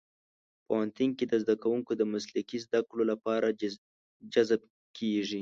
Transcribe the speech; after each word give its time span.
پوهنتون 0.67 1.09
کې 1.17 1.25
زدهکوونکي 1.43 1.93
د 1.97 2.03
مسلکي 2.13 2.57
زدهکړو 2.65 3.03
لپاره 3.11 3.47
جذب 4.33 4.61
کېږي. 4.97 5.39